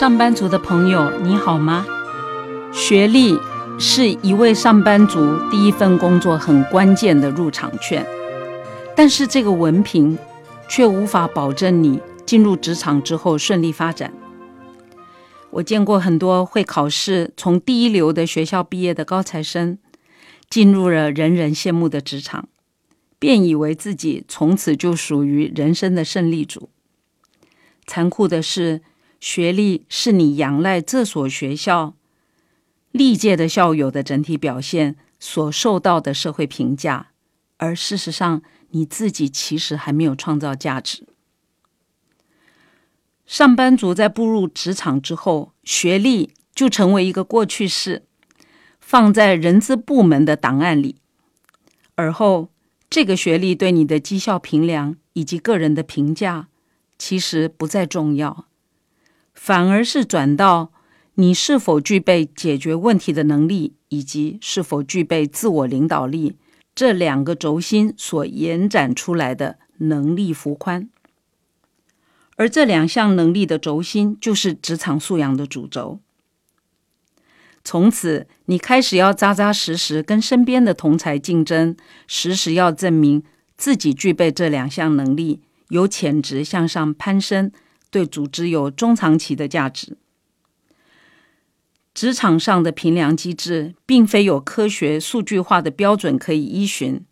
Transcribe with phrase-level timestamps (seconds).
[0.00, 1.84] 上班族的朋友，你好吗？
[2.72, 3.38] 学历
[3.78, 8.02] 是一位上班族第一份工作很关键的入场券，
[8.96, 10.16] 但是这个文凭
[10.70, 14.10] 却无法保证你进入职场之后顺利发展。
[15.50, 19.76] 我见过很多会考试、从第一流的学校毕业的高材生，
[20.48, 22.48] 进入了人人羡慕的职场，
[23.18, 26.70] 便以为自己从此就属于人生的胜利组。
[27.86, 28.80] 残酷的是。
[29.20, 31.94] 学历是你仰赖这所学校
[32.90, 37.10] 历届的校友的整体表现所受到的社会评价，
[37.58, 41.06] 而事实上你自己其实还没有创造价值。
[43.26, 48.04] 上班族在步入职场之后，学历就成为一个过去式，
[48.80, 50.96] 放在人资部门的档案里，
[51.94, 52.48] 而后
[52.88, 56.48] 这个学历对你的绩效评量以及个人的评价
[56.98, 58.46] 其实不再重要。
[59.34, 60.72] 反而是转到
[61.14, 66.36] 你是否具备解决问题的能力，以及是否具备自我领导力
[66.74, 70.88] 这两个轴心所延展出来的能力幅宽。
[72.36, 76.00] 而这两项能力的轴心就是职场素养的主轴。
[77.62, 83.22] 从此，你开始要扎扎实实跟身边的同才竞争，时时要证明
[83.58, 87.52] 自己具备这两项能力，有潜质向上攀升。
[87.90, 89.96] 对组织有中长期的价值。
[91.92, 97.04] 职场上的评量机制，并非有科学数据化的标准可以依循。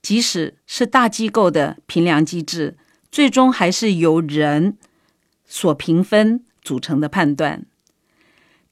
[0.00, 2.76] 即使是大机构的评量机制，
[3.10, 4.76] 最终还是由人
[5.46, 7.66] 所评分组成的判断。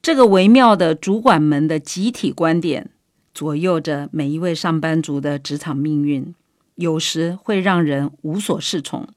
[0.01, 2.89] 这个微妙的主管们的集体观点，
[3.33, 6.33] 左右着每一位上班族的职场命运，
[6.75, 9.07] 有时会让人无所适从。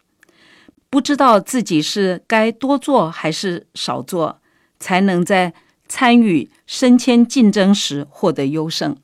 [0.96, 4.40] 不知道自己是该多做还是少做，
[4.80, 5.52] 才能在
[5.86, 8.96] 参与升迁竞争时获得优胜。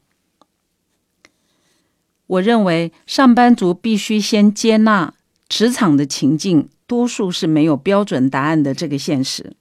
[2.27, 5.13] 我认为上班族必须先接纳
[5.51, 9.53] 职场的情境，多数是没有标准答案的这个现实。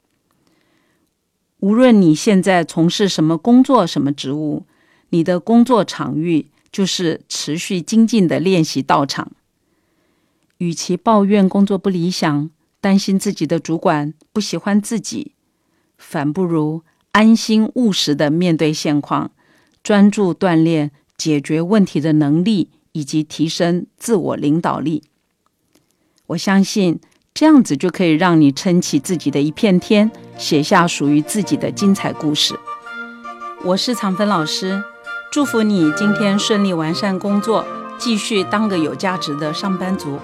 [1.60, 4.66] 无论你现在从事什么工作、什么职务，
[5.10, 9.34] 你的工作场域就是持续精进的练习道场。
[10.62, 15.32] 与其抱怨工作不理想，担心自己的主管不喜欢自己，
[15.98, 16.84] 反不如
[17.14, 19.32] 安心务实的面对现况，
[19.82, 25.02] 专注锻炼解决问题的能力，以及提升自我领导力。
[26.28, 27.00] 我相信
[27.34, 32.54] 这样子就可以让你撑起自己的一片天，写下属于自己的精彩故事。
[33.64, 34.84] 我是常芬老师，
[35.32, 37.66] 祝福你今天顺利完善工作，
[38.02, 40.20] 继续当个有价值的上班族。